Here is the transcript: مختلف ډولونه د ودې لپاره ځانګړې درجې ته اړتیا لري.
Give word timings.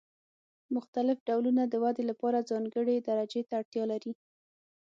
مختلف 0.75 1.17
ډولونه 1.27 1.63
د 1.67 1.73
ودې 1.83 2.03
لپاره 2.11 2.47
ځانګړې 2.49 2.95
درجې 3.09 3.41
ته 3.47 3.53
اړتیا 3.61 3.83
لري. 3.91 4.11